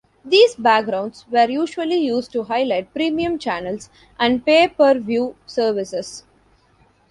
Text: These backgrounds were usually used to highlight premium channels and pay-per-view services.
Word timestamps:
These 0.25 0.55
backgrounds 0.55 1.25
were 1.29 1.47
usually 1.47 1.97
used 2.07 2.31
to 2.31 2.45
highlight 2.45 2.91
premium 2.91 3.37
channels 3.37 3.91
and 4.17 4.43
pay-per-view 4.43 5.35
services. 5.45 6.23